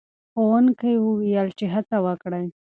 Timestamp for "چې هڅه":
1.57-1.97